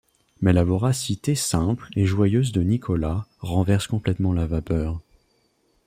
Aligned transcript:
Mais 0.41 0.51
la 0.51 0.63
voracité 0.63 1.35
simple 1.35 1.87
et 1.95 2.07
joyeuse 2.07 2.51
de 2.53 2.63
Nicolas 2.63 3.27
renverse 3.39 3.85
complètement 3.85 4.33
la 4.33 4.47
vapeur. 4.47 4.99